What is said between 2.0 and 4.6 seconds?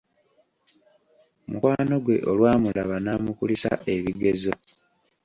gwe olwamulaba n'amukulisa ebigezo.